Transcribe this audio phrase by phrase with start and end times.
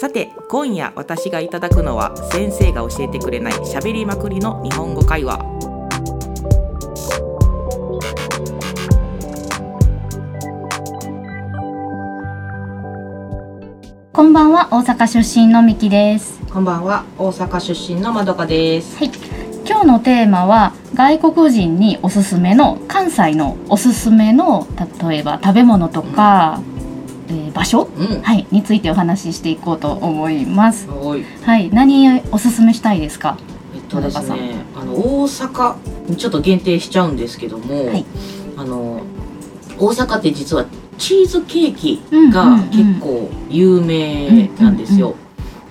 [0.00, 5.38] さて今夜私がいただくのは先生が教えてくれない喋りまくりの日本語会話
[14.14, 16.40] こんばんは、大阪出身のみきです。
[16.50, 19.10] こんばんは大阪出身のまどかですはい。
[19.68, 24.66] 今日のテーマは外国人におすすめの関西のおすすめの
[25.02, 26.62] 例えば食べ物とか、
[27.30, 30.88] えー場所うんはいについてお話ししていこうと思います。
[30.88, 31.70] はい。
[31.70, 33.38] 何おすすめしたいですか？
[33.74, 38.04] えっとですねあの大阪ちょっと限定しちゃうんですけども、はい
[38.56, 39.00] あの
[39.78, 40.66] 大阪って実は
[40.98, 45.14] チーズケーキが結構有名なんですよ。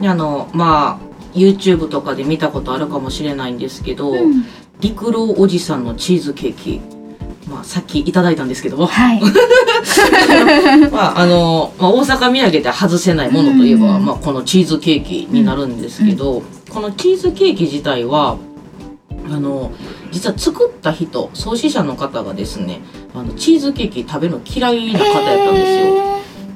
[0.00, 4.44] であのまあ YouTube とかで見たことあるかもしれないんですけど、うん
[4.80, 6.80] 陸郎おじさんのチーズケーキ、
[7.48, 9.20] まあ、さっきいただいたんですけども、はい。
[10.92, 18.36] まああのまあ、大阪土産で外せないものといえば、うんまあ、このチーズケーキになるんですけど、このチーズケーキ自体は
[19.30, 19.72] あの
[20.10, 22.80] 実は作った人創始者の方がですね
[23.14, 26.07] あのチーズケーキ食べるの嫌いな方やったんですよ。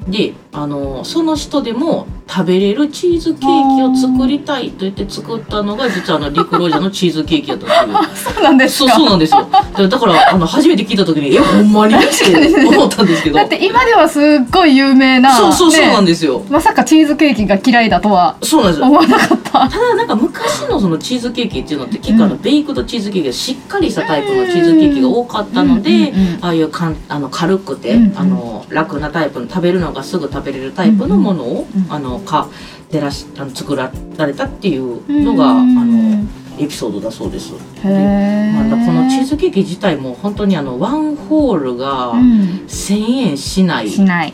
[0.07, 7.97] へであのその人でも食べれるチーズケーキを作りたいと言って作ったのが実はあの陸ロジャのチーズケーキやったっていう。
[7.97, 8.95] ー そうなんですそうか。
[8.95, 9.47] そうなんですよ。
[9.77, 11.95] だだからあの初めて聞いた時にえほんまに？
[11.95, 13.35] って思ったんですけど。
[13.35, 15.35] だって今ではすっごい有名な。
[15.35, 16.41] そうそうそうなんねですよ。
[16.49, 18.87] まさかチーズケーキが嫌いだとはそうなんですよ。
[18.87, 19.51] 思わなかった。
[19.51, 32.47] ただなんか昔のそのチーズケーキっていうのって結構あのベイクドチーズケーキがしっかりしたタイプのチーズケーキが多かったので、うんうんうんああいうかんあの軽くて、うんうんあの楽なタイプの食べるのがすぐ食べれるタイプのものを、あのか
[32.89, 33.91] 照らしあの作ら
[34.25, 37.51] れたっていうのが、あうんのエピソードだそうです。
[37.53, 42.65] まあ、このチーズケーキ自体も本当にあのワンホールがうん。
[42.67, 44.29] 1,000円しないしない。
[44.29, 44.33] っ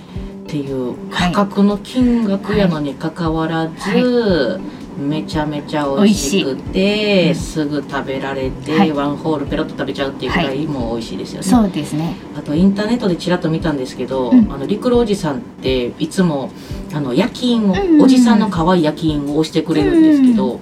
[0.52, 4.60] ていうはい価格の金額やのにかかわらず、
[5.00, 8.92] めちゃめちゃ美味しくてすぐ食べられて、はい。
[8.92, 11.47] ワンホールペロッと食べちゃうっていうぐらいもう美味しいですよね。
[11.47, 12.16] そうですね。
[12.38, 14.51] あとインターネットでちらっと見たんですけど、うん。
[14.51, 16.51] あの陸路おじさんっていつも
[16.94, 18.01] あの夜勤を、うんうんうん。
[18.03, 20.59] おじさんの可愛い夜勤をしてくれるんですけど、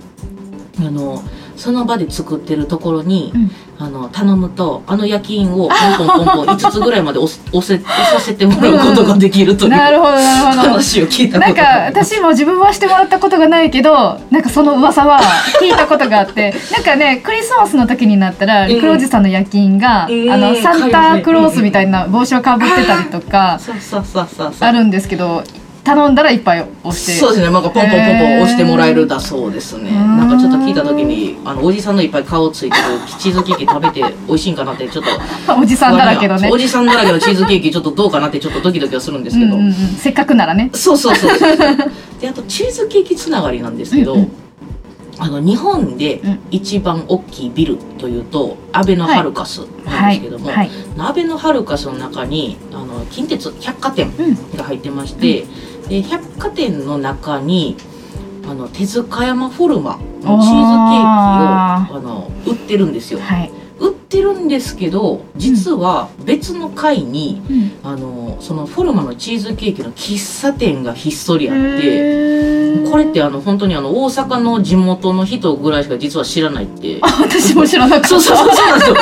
[0.79, 1.23] あの
[1.57, 3.51] その場で作ってるところに、うん。
[3.79, 10.61] あの頼むとあの夜勤をポンポンポンポン5つぐらいまで押せ押させてもらうことができるという、 なるほどなるほど。
[10.69, 15.19] 話を聞いたこなんか私も自分はしてもらったことがないけどなんかその噂は
[15.61, 16.55] 聞いたことがあって。
[16.71, 18.69] なんかねクリスマスの時になったらうん。
[18.69, 23.59] リクロおじさんの夜勤が、うんあのサンタクロースみたいな帽子をかぶってたりとか
[24.59, 25.43] あるんですけど
[25.87, 27.11] 頼んだらいっぱい押して。
[27.13, 27.49] そうですね。
[27.49, 29.91] なんかポンポンポンポン押してもらえるだそうですね。
[29.91, 32.83] なんかちょっと聞いた時にあのおじさんのいっぱい顔ついてる
[33.17, 35.09] チーズケーキ食べて美味しいんかなってちょっと。
[35.57, 36.49] おじさんだらけどね。
[36.51, 40.69] おじさんだらけのチーズケーキちょっとどうかなってちょっとドキドキはするんですけど、うんうんうん、せっかくならね。
[40.73, 41.49] そうそうそうそう。
[42.19, 44.31] であとチーズケーキつながりなんですけど、うんうん。
[45.19, 46.39] あの日本でうん。
[46.51, 50.69] 一番大きいビルというとアベノハルカスなんですけども、はい。
[50.97, 54.57] アベノハルカスの中にあの近鉄百貨店うん。
[54.57, 55.45] が入ってまして、
[55.89, 57.77] で百貨店の中に
[58.49, 63.19] あの手塚山フォルマのチーズケーキをああの売ってるんですよ。
[63.19, 67.67] はい、売ってるんですけど実は別の階に、うん。
[67.83, 76.99] あのそのフォルマのチーズケーキの喫茶店がひっそりあってこれってあの本当にあの大阪の地元の人ぐらいしか実は知らないって。
[77.01, 78.07] あ私も知らなかった。
[78.07, 78.95] そうそうそうそうなんですよ。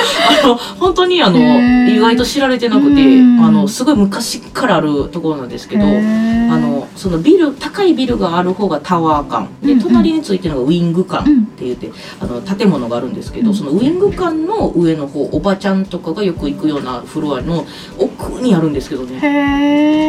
[0.44, 1.40] あの本当にあの
[1.88, 3.40] 意外と知られてなくて、うん。
[3.46, 6.65] あのすごい昔からあるところなんですけど、あの
[6.96, 9.84] そのビル高いビルがある方がタワー館でうんうん。
[9.84, 13.56] 隣についてるのがウィング館うんって言って、あの建物があるんですけど、うん。
[13.56, 17.66] そのウィング館の上の方おばちゃんとかがよく行くようなフロアの
[18.00, 19.20] 奥にあるんですけどね。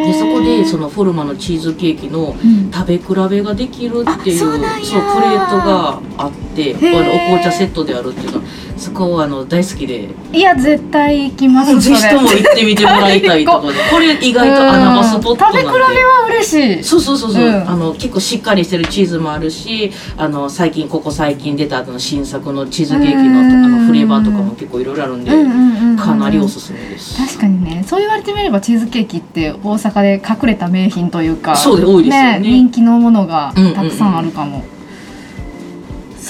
[0.05, 2.71] でそこでそのフォルマのチーズケーキのうん。
[2.71, 4.87] 食べ比べができるっていううなんや。
[4.87, 7.03] プレートがあってこへー。
[7.03, 8.41] れお紅茶セットであるっていうの
[8.77, 10.09] そこはあの大好きで。
[10.33, 15.61] いや絶対行きますぜひとも行ってみてもらいたいと ころでこれ意外と穴場スポットなんで。
[15.61, 16.83] 食べ比べは嬉しい。
[16.83, 17.69] そうそうそうそう、うん。
[17.69, 23.65] あの結構しっかりしてるチーズもあるしあの最近ここ最近出た後の新作のチーズケーキのうん。
[23.65, 27.17] あのフレーバーとかも結構いろいろあるんで、うんうんうんうんかなりおすすめです。
[27.17, 27.83] 確かにね。
[27.87, 32.39] そう言われてみればチーズケーキって大阪で隠れた名品というかそうで多いですよね。
[32.39, 34.63] 人気のものがたくさんあるかも、ミ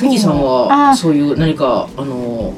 [0.05, 2.53] キさんあはそういう何かあの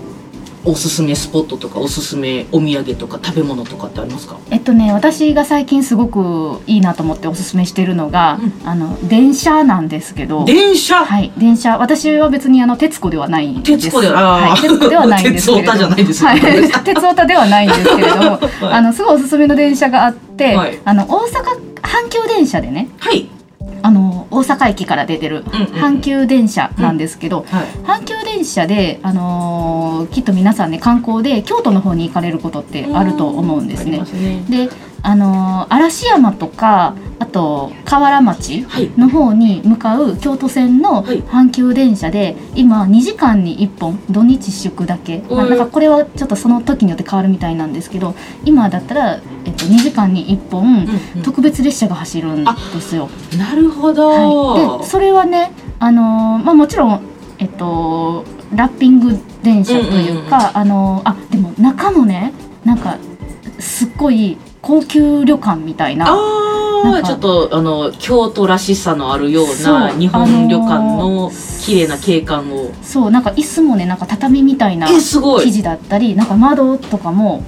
[0.65, 4.38] おすすめスポットとかおすすめお土産とか食べ物とかってありますか？
[4.51, 10.44] えっとね私が最近すごくいいなと思っておすすめしてるのが、うあの電車なんですけど。
[10.44, 11.77] 電車、はい電車。
[11.77, 13.85] 私は別にあの徹子ではないんです。
[13.85, 14.50] 徹子ではあー。
[14.50, 16.44] はい、徹子ではないんですけれど鉄オタじゃないですよはい。
[16.44, 18.39] ね鉄オタではないんですけれども、
[18.69, 20.77] あのすごいおすすめの電車があって、はい。
[20.83, 23.30] あの大阪阪急電車でねはい
[24.31, 27.65] 大大阪駅から出てる阪急電車なんですけど、はい。
[27.83, 33.99] 阪急電車で、あのーきっと皆さんね観光で京都の方に行かれることってあると思うんですね。
[33.99, 34.43] ね。
[34.49, 34.69] で、
[35.01, 38.89] あのー嵐山とかあと河原町はい。
[38.97, 41.21] の方に向かう京都線のはい。
[41.23, 48.15] 阪急電車で今2時間に1本土日祝だけ、まあうんなんかこれはちょっとその時によって変わるみたいなんですけど
[48.45, 51.23] 今だったら、えっと、2時間に1本うんうん。
[51.23, 52.51] 特別列車が走るんで
[52.81, 53.09] すよ。
[53.37, 57.01] なるほど、はい、でそれはね、あのーまあ、もちろん、
[57.37, 58.23] えっと、
[58.55, 62.33] ラッピング電車というか、あのーあでも中もね
[62.65, 62.97] なんか
[63.59, 66.07] すっごい高級旅館みたいな。
[66.09, 67.07] あなんか。
[67.07, 75.45] あちょっとあの京都らしさのあるような日本旅館あの綺麗な景観を、そうなんか椅子もねなんか畳みたいなえすごい。
[75.45, 77.44] 生地だったりなんか窓とかも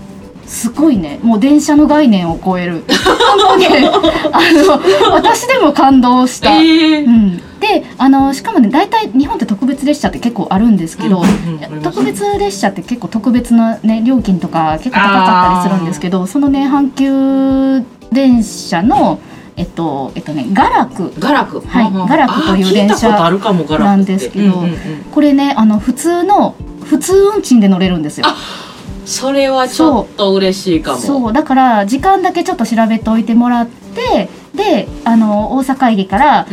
[0.46, 1.19] すごいね。
[1.24, 2.84] もう電車の概念を超える。
[3.38, 3.68] 本当に。
[3.68, 3.72] あ
[5.02, 6.56] の私でも感動した。
[6.58, 7.06] えー。
[7.06, 19.19] うん、であのしかもね大体日本って特別列車って結構あるんですけど、うんうん特別列車って結構特別な、ね、料金とか結構高かったりするんですけどそのね阪急電車の
[19.56, 21.62] えっとえっとね雅楽ガラク。
[21.62, 25.04] はいガラクという電車なんですけどうんうんうん。
[25.12, 28.25] これねあの普通の普通運賃で乗れるんですよ。
[28.28, 28.36] あ
[29.06, 31.00] それはちょっと嬉しいかも。
[31.00, 36.48] そうだから時間だけちょっと調べておいてもらってであの大阪駅から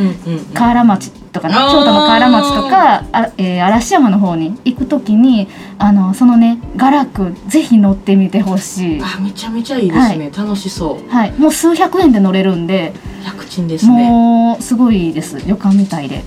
[0.53, 5.47] 河原町とかね京都の河原町とかあ、えー嵐山の方に行く時に
[5.77, 11.09] あのそのね雅楽ぜひ乗ってみてほしい、あめちゃめちゃいいですね、楽しそう。
[11.09, 12.93] はい、もう数百円で乗れるんで
[13.25, 14.09] 楽ちんですね。
[14.09, 15.39] もうすごいです。
[15.45, 16.23] 旅館みたいで。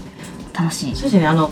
[0.53, 0.95] 楽しい。
[0.95, 1.27] そうですね。
[1.27, 1.51] あの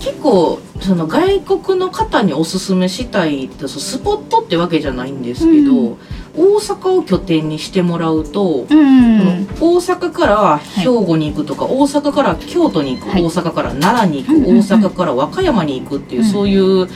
[0.00, 5.98] 結構その外国の方におすすめしたいスポットってわけじゃないんですけど、うん
[6.36, 13.22] 大阪を拠点にしてもらうと、うん大阪から兵庫に行くとか、大阪から京都に行く、はい。
[13.22, 14.58] 大阪から奈良に行く、うんうんうん。
[14.60, 16.88] 大阪から和歌山に行くっていう、うんそういううん。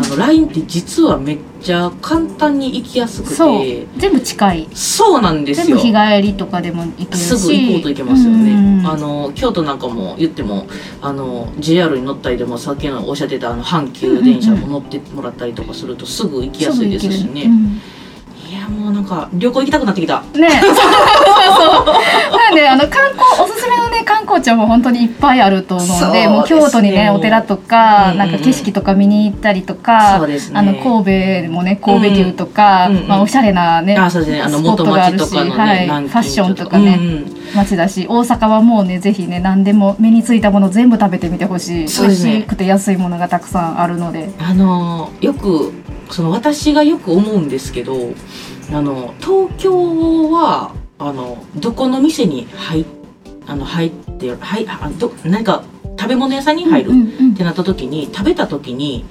[0.00, 3.62] あのラインって実はめっちゃ簡単に行きやすくそう。
[3.62, 4.68] て全部近い。
[4.74, 5.66] そうなんですよ。
[5.66, 10.66] 全部日帰りとかでも行けすぐ行こうといけますよね、うんあの京都なんかも言っても
[11.02, 17.64] あの JR に乗ったりでもさっきのおっしゃってたあの阪急電車も乗ってもらったりとかするとすぐ行きやすいですしね、うん。
[17.64, 17.82] いや
[18.68, 20.22] もうなんか旅行行きたくなってきた。
[20.34, 20.48] ね。
[20.60, 20.74] そう。
[20.74, 22.36] そう。
[22.36, 26.28] なんであの観光おすすめのね観光地はもう本当にいっぱいあると思うんでね。
[26.28, 30.58] もう京都にねお寺とか、うんなんか景色とか見に行ったりとか、そうですね。
[30.58, 37.36] あの神戸もね神戸牛とか、うんうんまあ、おしゃれなね、あそうですがあるし町とかのね、はい、ファッションとかね、うんうん。
[37.54, 44.30] 街だし大阪はもうねぜひね何でも目についたもの全部食べてみてほしい、美味しくて安いものがたくさんあるので。
[44.38, 45.72] あのよく
[46.10, 47.94] その私がよく思うんですけど
[48.70, 52.84] あの東京はあのどこの店に入
[53.46, 55.64] あの入ってはいあど何か
[55.98, 56.90] 食べ物屋さんに入る
[57.32, 59.04] ってなった時に食べた時に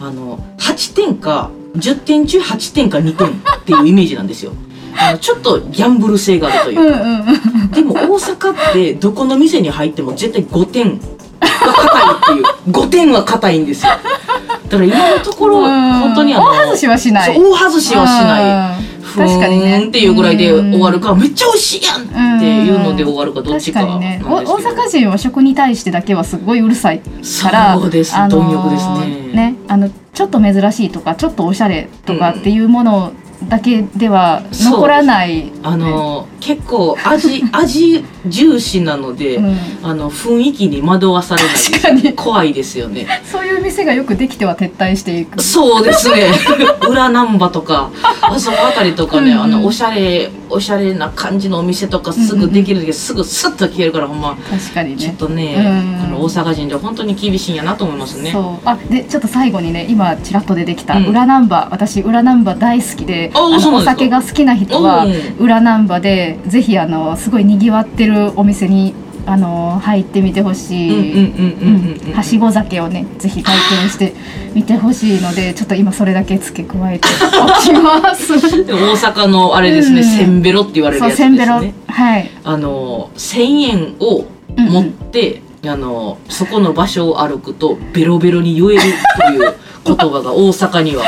[0.00, 3.32] あの8点か10点中8点か2点っ
[3.64, 4.52] ていうイメージなんですよ。
[5.00, 12.72] あのちょっとギャンブル性があるというか、うんうんうんでも大阪ってどこの店に入っても絶対5点が硬いっていう。
[12.72, 13.92] 5点は硬いんですよ。
[13.92, 17.38] だから今のところ本当にあの大外しはしない。
[17.38, 18.80] 大外しはしない。
[18.82, 18.87] うん
[19.18, 19.86] ふーん確かにね。
[19.88, 24.22] っていうぐらいで終わるかめっちゃ美味しいやんっていうので終わるかどっちか確かね。
[24.24, 33.12] お大阪人は食に対してだけはすごいうるさいからそうですあのー貪欲ですねねあのちょっと珍しいとかちょっとおしゃれとかっていうもの
[33.48, 39.56] だけでは残らない、あの結構味味重視なので、うん。
[39.82, 41.42] あの雰囲気に惑わされ
[41.94, 43.06] ない怖いですよね。
[43.24, 45.42] そういう店がよくできては撤退していく。
[45.42, 46.30] そうですね。
[46.88, 47.90] 裏難波とか
[48.22, 49.42] あそこあたりとかね、うんうん。
[49.42, 54.36] あのおしゃれおしゃれな感じのお店とかすぐできるけど、すぐスッと消えるからほんま。
[54.50, 54.96] 確かにね。
[54.96, 58.32] ちょっとね、うんあの大阪人では本当に厳しいんやなと思いますね。
[58.32, 58.68] そう。
[58.68, 61.06] あでちょっと最後にね今ちらっと出てきたうん。
[61.06, 68.94] 裏ナンバー、私裏ナンバー大好きでお酒が好きな人はうん裏ナンバーでぜひあのすごいにぎわってるお店に
[69.26, 70.90] あの入ってみてほしい。
[70.90, 74.14] うんうんうんうんうんうんはしご酒をねぜひ体験して
[74.54, 77.08] みてほしいのでちょっと今それだけ付け加えて
[77.42, 78.64] おきます。
[78.64, 81.74] で大阪のあれですね、うんせんべろって言われるやつですね。
[81.88, 82.30] はい。
[82.44, 84.24] あの1000円を
[84.56, 88.80] 持って、あのそこの場所を歩くとベロベロに言える
[89.16, 89.54] という
[89.84, 91.04] 言葉が大阪には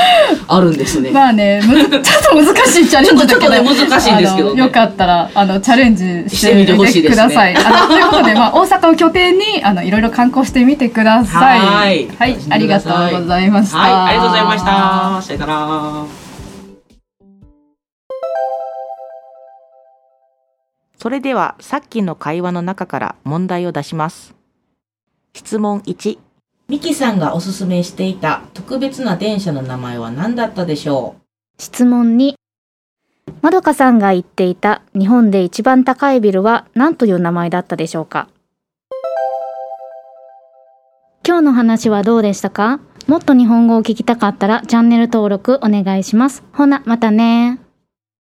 [0.49, 1.11] あるんですね。
[1.11, 7.57] まあねむず ちょっと難しいチャレンジだけどちょっとね難しいんですけどねよかったらあのチャレンジしてみてほしいですねください。
[7.57, 11.59] あのということでまあ大阪を拠点にあのいろいろ観光してみてください。
[11.61, 13.79] はいはい、ありがとうございました。
[13.79, 15.23] はい、ありがとうございました。
[15.23, 16.31] さよなら。
[21.01, 24.35] それではさっきの会話の中から問題を出します。
[25.33, 26.19] 質問1。
[26.71, 31.23] ミキさんがおすすめしていた特別な電車の名前は何だったでしょう？
[31.61, 32.35] 質問2
[33.43, 38.29] まどかさんが言っていた日本で一番高いビルは何という名前だったでしょうか？
[41.27, 42.79] 今日の話はどうでしたか？
[43.09, 46.45] もっと日本語を聞きたかったらチャンネル登録お願いします。
[46.53, 47.59] ほな、またね